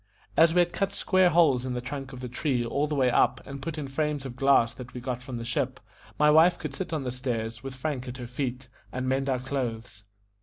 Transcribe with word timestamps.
As 0.35 0.55
we 0.55 0.61
had 0.61 0.73
cut 0.73 0.93
square 0.93 1.29
holes 1.29 1.63
in 1.63 1.73
the 1.75 1.79
trunk 1.79 2.11
of 2.11 2.21
the 2.21 2.27
tree 2.27 2.65
all 2.65 2.87
the 2.87 2.95
way 2.95 3.11
up, 3.11 3.39
and 3.45 3.61
put 3.61 3.77
in 3.77 3.87
frames 3.87 4.25
of 4.25 4.35
glass 4.35 4.73
that 4.73 4.95
we 4.95 4.99
got 4.99 5.21
from 5.21 5.37
the 5.37 5.45
ship, 5.45 5.79
my 6.17 6.31
wife 6.31 6.57
could 6.57 6.73
sit 6.73 6.91
on 6.91 7.03
the 7.03 7.11
stairs, 7.11 7.61
with 7.61 7.75
Frank 7.75 8.07
at 8.07 8.17
her 8.17 8.25
feet, 8.25 8.67
and 8.91 9.07
mend 9.07 9.29
our 9.29 9.37
clothes. 9.37 10.03